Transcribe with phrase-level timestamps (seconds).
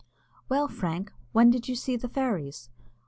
[0.49, 2.71] "Well, Frank, when did you see the fairies?"